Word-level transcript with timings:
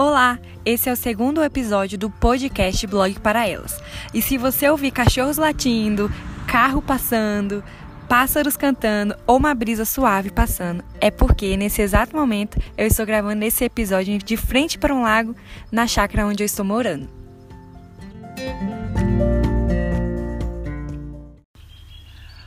Olá, 0.00 0.38
esse 0.64 0.88
é 0.88 0.92
o 0.92 0.96
segundo 0.96 1.42
episódio 1.42 1.98
do 1.98 2.08
podcast 2.08 2.86
Blog 2.86 3.18
para 3.18 3.48
Elas. 3.48 3.82
E 4.14 4.22
se 4.22 4.38
você 4.38 4.70
ouvir 4.70 4.92
cachorros 4.92 5.38
latindo, 5.38 6.08
carro 6.46 6.80
passando, 6.80 7.64
pássaros 8.08 8.56
cantando 8.56 9.16
ou 9.26 9.36
uma 9.36 9.52
brisa 9.56 9.84
suave 9.84 10.30
passando, 10.30 10.84
é 11.00 11.10
porque 11.10 11.56
nesse 11.56 11.82
exato 11.82 12.14
momento 12.14 12.62
eu 12.76 12.86
estou 12.86 13.04
gravando 13.04 13.44
esse 13.44 13.64
episódio 13.64 14.16
de 14.18 14.36
frente 14.36 14.78
para 14.78 14.94
um 14.94 15.02
lago 15.02 15.34
na 15.68 15.84
chácara 15.84 16.28
onde 16.28 16.44
eu 16.44 16.46
estou 16.46 16.64
morando. 16.64 17.08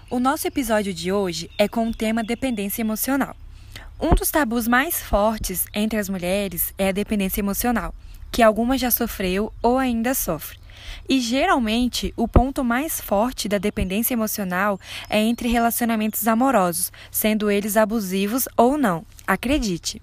O 0.10 0.22
nosso 0.22 0.48
episódio 0.48 0.94
de 0.94 1.12
hoje 1.12 1.50
é 1.58 1.68
com 1.68 1.90
o 1.90 1.94
tema 1.94 2.24
dependência 2.24 2.82
emocional. 2.82 3.36
Um 4.04 4.16
dos 4.16 4.32
tabus 4.32 4.68
mais 4.68 5.00
fortes 5.00 5.68
entre 5.76 6.00
as 6.00 6.10
mulheres 6.10 6.74
é 6.76 6.90
a 6.90 6.92
dependência 6.92 7.40
emocional, 7.40 7.94
que 8.32 8.42
algumas 8.42 8.82
já 8.82 8.90
sofreu 8.90 9.54
ou 9.62 9.78
ainda 9.78 10.16
sofre. 10.16 10.58
E 11.08 11.20
geralmente, 11.20 12.12
o 12.18 12.28
ponto 12.28 12.64
mais 12.64 13.00
forte 13.00 13.48
da 13.48 13.60
dependência 13.60 14.16
emocional 14.16 14.80
é 15.08 15.20
entre 15.20 15.50
relacionamentos 15.50 16.28
amorosos, 16.28 16.92
sendo 17.12 17.52
eles 17.52 17.78
abusivos 17.78 18.48
ou 18.58 18.76
não. 18.76 19.06
Acredite! 19.28 20.02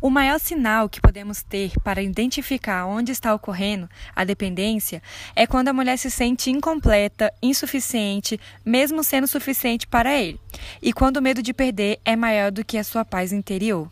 O 0.00 0.10
maior 0.10 0.38
sinal 0.38 0.88
que 0.88 1.00
podemos 1.00 1.42
ter 1.42 1.72
para 1.82 2.00
identificar 2.00 2.86
onde 2.86 3.10
está 3.10 3.34
ocorrendo 3.34 3.90
a 4.14 4.22
dependência 4.22 5.02
é 5.34 5.44
quando 5.44 5.68
a 5.68 5.72
mulher 5.72 5.96
se 5.96 6.08
sente 6.08 6.50
incompleta, 6.50 7.32
insuficiente, 7.42 8.38
mesmo 8.64 9.02
sendo 9.02 9.26
suficiente 9.26 9.88
para 9.88 10.16
ele, 10.16 10.40
e 10.80 10.92
quando 10.92 11.16
o 11.16 11.22
medo 11.22 11.42
de 11.42 11.52
perder 11.52 11.98
é 12.04 12.14
maior 12.14 12.52
do 12.52 12.64
que 12.64 12.78
a 12.78 12.84
sua 12.84 13.04
paz 13.04 13.32
interior. 13.32 13.90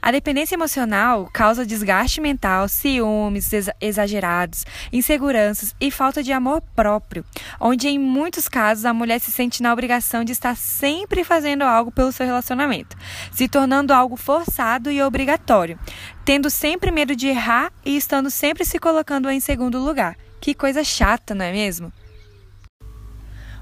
A 0.00 0.10
dependência 0.10 0.54
emocional 0.54 1.28
causa 1.32 1.64
desgaste 1.64 2.20
mental, 2.20 2.68
ciúmes 2.68 3.50
exagerados, 3.80 4.64
inseguranças 4.92 5.74
e 5.80 5.90
falta 5.90 6.22
de 6.22 6.32
amor 6.32 6.62
próprio, 6.74 7.24
onde 7.60 7.88
em 7.88 7.98
muitos 7.98 8.48
casos 8.48 8.84
a 8.84 8.92
mulher 8.92 9.20
se 9.20 9.30
sente 9.30 9.62
na 9.62 9.72
obrigação 9.72 10.24
de 10.24 10.32
estar 10.32 10.56
sempre 10.56 11.24
fazendo 11.24 11.62
algo 11.62 11.90
pelo 11.90 12.12
seu 12.12 12.26
relacionamento, 12.26 12.96
se 13.32 13.48
tornando 13.48 13.92
algo 13.92 14.16
forçado 14.16 14.90
e 14.90 15.02
obrigatório, 15.02 15.78
tendo 16.24 16.50
sempre 16.50 16.90
medo 16.90 17.16
de 17.16 17.28
errar 17.28 17.72
e 17.84 17.96
estando 17.96 18.30
sempre 18.30 18.64
se 18.64 18.78
colocando 18.78 19.30
em 19.30 19.40
segundo 19.40 19.78
lugar. 19.78 20.16
Que 20.40 20.54
coisa 20.54 20.84
chata, 20.84 21.34
não 21.34 21.44
é 21.44 21.52
mesmo? 21.52 21.92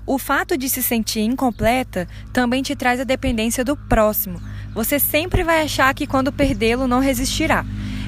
O 0.05 0.19
fato 0.19 0.57
de 0.57 0.69
se 0.69 0.83
sentir 0.83 1.21
incompleta 1.21 2.09
também 2.33 2.63
te 2.63 2.75
traz 2.75 3.01
a 3.01 3.05
dependência 3.05 3.65
do 3.65 3.77
próximo. 3.77 4.41
Você 4.75 4.99
sempre 4.99 5.45
vai 5.45 5.63
achar 5.63 5.95
que 5.95 6.07
quando 6.07 6.33
perdê-lo 6.33 6.89
não 6.89 6.99
resistirá. 6.99 7.65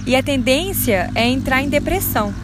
E 0.07 0.17
a 0.17 0.23
tendência 0.23 1.11
é 1.15 1.27
entrar 1.27 1.63
em 1.63 1.69
depressão. 1.69 2.35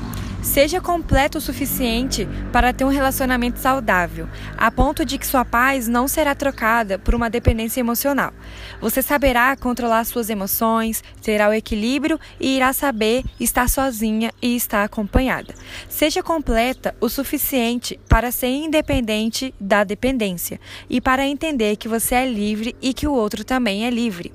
Seja 0.42 0.80
completo 0.80 1.38
o 1.38 1.40
suficiente 1.40 2.26
para 2.50 2.72
ter 2.72 2.84
um 2.84 2.88
relacionamento 2.88 3.58
saudável, 3.58 4.26
a 4.56 4.70
ponto 4.70 5.04
de 5.04 5.18
que 5.18 5.26
sua 5.26 5.44
paz 5.44 5.86
não 5.86 6.08
será 6.08 6.34
trocada 6.34 6.98
por 6.98 7.14
uma 7.14 7.28
dependência 7.28 7.80
emocional. 7.80 8.32
Você 8.80 9.02
saberá 9.02 9.54
controlar 9.54 10.04
suas 10.04 10.30
emoções, 10.30 11.04
terá 11.22 11.48
o 11.48 11.52
equilíbrio 11.52 12.18
e 12.40 12.56
irá 12.56 12.72
saber 12.72 13.22
estar 13.38 13.68
sozinha 13.68 14.32
e 14.40 14.56
estar 14.56 14.82
acompanhada. 14.82 15.54
Seja 15.88 16.22
completa 16.22 16.94
o 17.00 17.08
suficiente 17.08 18.00
para 18.08 18.32
ser 18.32 18.48
independente 18.48 19.54
da 19.60 19.84
dependência 19.84 20.58
e 20.88 21.00
para 21.00 21.26
entender 21.26 21.76
que 21.76 21.88
você 21.88 22.14
é 22.14 22.26
livre 22.26 22.74
e 22.80 22.94
que 22.94 23.06
o 23.06 23.12
outro 23.12 23.44
também 23.44 23.84
é 23.84 23.90
livre. 23.90 24.32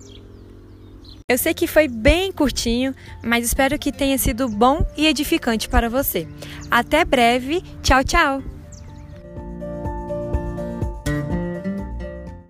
Eu 1.27 1.39
sei 1.39 1.55
que 1.55 1.65
foi 1.65 1.87
bem 1.87 2.31
curtinho, 2.31 2.93
mas 3.23 3.43
espero 3.43 3.79
que 3.79 3.91
tenha 3.91 4.15
sido 4.15 4.47
bom 4.47 4.85
e 4.95 5.07
edificante 5.07 5.67
para 5.67 5.89
você. 5.89 6.27
Até 6.69 7.03
breve. 7.03 7.63
Tchau, 7.81 8.03
tchau! 8.03 8.54